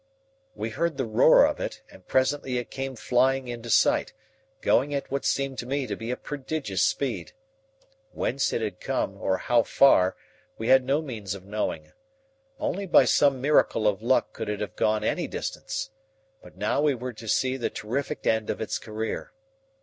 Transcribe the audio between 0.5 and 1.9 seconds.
We heard the roar of it,